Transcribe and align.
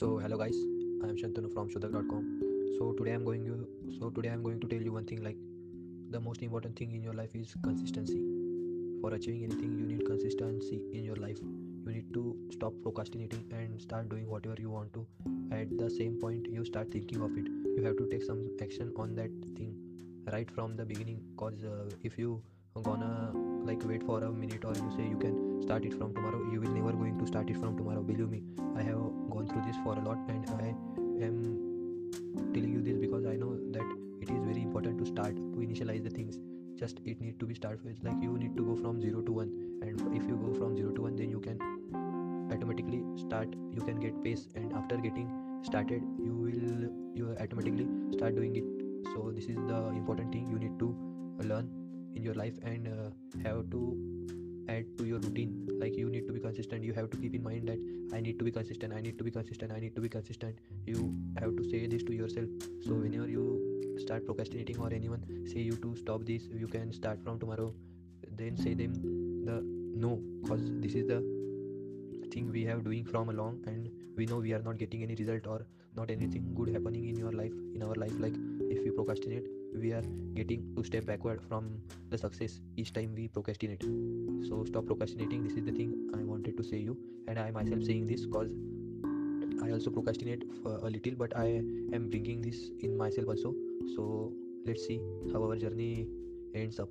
hello 0.00 0.36
guys 0.40 0.56
i 1.04 1.08
am 1.10 1.16
shantanu 1.20 1.48
from 1.52 1.70
shodak.com 1.70 2.26
so 2.78 2.92
today 2.98 3.12
i'm 3.12 3.24
going 3.28 3.44
to 3.46 3.54
so 3.98 4.10
today 4.10 4.28
i'm 4.34 4.42
going 4.42 4.60
to 4.64 4.68
tell 4.72 4.82
you 4.88 4.92
one 4.92 5.06
thing 5.10 5.22
like 5.24 5.38
the 6.10 6.20
most 6.20 6.42
important 6.42 6.76
thing 6.78 6.92
in 6.92 7.02
your 7.02 7.12
life 7.12 7.34
is 7.34 7.54
consistency. 7.62 8.20
For 9.00 9.14
achieving 9.14 9.44
anything 9.44 9.72
you 9.78 9.86
need 9.86 10.06
consistency 10.06 10.80
in 10.92 11.04
your 11.04 11.16
life. 11.16 11.38
You 11.40 11.92
need 11.92 12.14
to 12.14 12.36
stop 12.52 12.72
procrastinating 12.82 13.44
and 13.50 13.80
start 13.80 14.08
doing 14.08 14.28
whatever 14.28 14.54
you 14.58 14.70
want 14.70 14.92
to. 14.94 15.06
At 15.52 15.76
the 15.78 15.90
same 15.90 16.18
point 16.20 16.46
you 16.50 16.64
start 16.64 16.90
thinking 16.90 17.20
of 17.20 17.36
it. 17.36 17.46
You 17.76 17.82
have 17.84 17.96
to 17.98 18.08
take 18.08 18.22
some 18.22 18.48
action 18.62 18.92
on 18.96 19.14
that 19.16 19.30
thing 19.56 19.74
right 20.32 20.50
from 20.50 20.76
the 20.76 20.84
beginning 20.84 21.20
cause 21.36 21.62
uh, 21.64 21.90
if 22.02 22.18
you 22.18 22.42
gonna 22.82 23.32
like 23.68 23.84
wait 23.84 24.02
for 24.02 24.22
a 24.24 24.30
minute 24.32 24.64
or 24.64 24.74
you 24.74 24.90
say 24.96 25.06
you 25.06 25.18
can 25.18 25.62
start 25.62 25.84
it 25.84 25.94
from 25.94 26.14
tomorrow. 26.14 26.40
You 26.50 26.60
will 26.60 26.70
never 26.70 26.92
going 26.92 27.18
to 27.18 27.26
start 27.26 27.50
it 27.50 27.56
from 27.56 27.76
tomorrow 27.76 28.02
believe 28.02 28.30
me. 28.30 28.42
I 28.76 28.82
have 28.82 29.02
gone 29.30 29.48
through 29.48 29.64
this 29.66 29.76
for 29.84 29.94
a 29.94 30.02
lot 30.08 30.18
and 30.28 30.48
i 30.58 30.68
am 31.24 31.38
telling 32.54 32.72
you 32.72 32.82
this 32.82 32.98
because 32.98 33.26
i 33.26 33.34
know 33.36 33.56
that 33.72 33.88
it 34.20 34.30
is 34.30 34.44
very 34.44 34.62
important 34.62 34.98
to 34.98 35.06
start 35.06 35.36
to 35.36 35.66
initialize 35.66 36.02
the 36.04 36.10
things. 36.10 36.38
Just 36.78 37.00
it 37.04 37.20
need 37.20 37.40
to 37.40 37.46
be 37.46 37.54
start 37.54 37.84
with 37.84 37.96
like 38.02 38.22
you 38.22 38.38
need 38.38 38.56
to 38.56 38.64
go 38.64 38.76
from 38.76 39.00
0 39.00 39.22
to 39.22 39.32
1 39.32 39.80
and 39.82 40.16
if 40.16 40.28
you 40.28 40.36
go 40.36 40.54
from 40.58 40.76
0 40.76 40.92
to 40.92 41.02
1 41.02 41.16
then 41.16 41.30
you 41.30 41.40
can 41.40 41.58
automatically 42.52 43.02
start 43.16 43.54
you 43.72 43.82
can 43.82 44.00
get 44.00 44.22
pace. 44.22 44.46
And 44.54 44.72
after 44.72 44.96
getting 44.96 45.28
started 45.62 46.02
you 46.24 46.34
will 46.46 46.88
you 47.20 47.36
automatically 47.40 47.88
start 48.16 48.36
doing 48.36 48.56
it. 48.56 48.64
So 49.12 49.30
this 49.34 49.46
is 49.46 49.56
the 49.56 49.88
important 50.00 50.32
thing 50.32 50.48
you 50.48 50.58
need 50.58 50.78
to 50.78 50.96
learn 51.52 51.87
in 52.14 52.22
your 52.22 52.34
life 52.34 52.54
and 52.62 52.88
uh, 52.88 53.10
have 53.48 53.70
to 53.70 53.82
add 54.68 54.84
to 54.98 55.04
your 55.04 55.18
routine. 55.18 55.68
Like 55.80 55.96
you 55.96 56.10
need 56.10 56.26
to 56.26 56.32
be 56.32 56.40
consistent. 56.40 56.84
You 56.84 56.92
have 56.94 57.10
to 57.10 57.16
keep 57.16 57.34
in 57.34 57.42
mind 57.42 57.68
that 57.68 57.78
i 58.16 58.20
need 58.20 58.38
to 58.38 58.44
be 58.44 58.50
consistent 58.50 58.94
i 58.98 59.00
need 59.00 59.18
to 59.18 59.24
be 59.24 59.30
consistent 59.30 59.72
i 59.72 59.78
need 59.78 59.94
to 59.94 60.00
be 60.00 60.08
consistent. 60.08 60.58
You 60.86 61.14
have 61.38 61.56
to 61.56 61.64
say 61.70 61.86
this 61.86 62.02
to 62.04 62.14
yourself. 62.14 62.48
So 62.84 62.94
whenever 62.94 63.28
you 63.28 63.96
start 64.00 64.24
procrastinating 64.24 64.78
or 64.78 64.92
anyone 64.92 65.24
say 65.52 65.60
you 65.60 65.76
to 65.76 65.94
stop 65.96 66.24
this 66.24 66.44
you 66.64 66.68
can 66.68 66.92
start 66.92 67.22
from 67.24 67.38
tomorrow. 67.38 67.72
Then 68.36 68.56
say 68.56 68.74
them 68.74 68.94
the 69.44 69.60
no 70.06 70.20
because 70.42 70.60
this 70.80 70.94
is 70.94 71.06
the 71.06 71.20
thing 72.32 72.50
we 72.52 72.64
have 72.64 72.84
doing 72.84 73.04
from 73.04 73.30
along 73.30 73.60
and 73.66 73.88
we 74.16 74.26
know 74.26 74.38
we 74.38 74.52
are 74.52 74.62
not 74.62 74.78
getting 74.78 75.02
any 75.02 75.14
result 75.14 75.46
or 75.46 75.66
not 75.96 76.10
anything 76.10 76.52
good 76.54 76.68
happening 76.68 77.08
in 77.08 77.16
your 77.16 77.32
life 77.32 77.52
in 77.74 77.82
our 77.82 77.94
life. 77.94 78.12
Like 78.18 78.34
if 78.70 78.84
we 78.84 78.90
procrastinate 78.90 79.46
we 79.74 79.92
are 79.92 80.02
getting 80.34 80.74
to 80.76 80.84
step 80.84 81.06
backward 81.06 81.40
from 81.48 81.70
the 82.10 82.18
success 82.18 82.60
each 82.76 82.92
time 82.92 83.14
we 83.14 83.28
procrastinate. 83.28 83.82
So 84.48 84.64
stop 84.66 84.86
procrastinating. 84.86 85.44
This 85.44 85.54
is 85.54 85.64
the 85.64 85.72
thing 85.72 86.10
i 86.14 86.22
wanted 86.22 86.56
to 86.56 86.62
say 86.62 86.78
you. 86.78 86.96
And 87.26 87.38
i 87.38 87.50
myself 87.50 87.82
saying 87.82 88.06
this 88.06 88.26
because 88.26 88.50
i 89.62 89.70
also 89.72 89.90
procrastinate 89.90 90.44
for 90.62 90.76
a 90.76 90.90
little 90.90 91.14
but 91.16 91.36
i 91.36 91.46
am 91.92 92.08
bringing 92.10 92.40
this 92.40 92.70
in 92.80 92.96
myself 92.96 93.28
also. 93.28 93.54
So 93.96 94.32
let's 94.66 94.86
see 94.86 95.00
how 95.32 95.42
our 95.42 95.56
journey 95.56 96.06
ends 96.54 96.78
up 96.78 96.88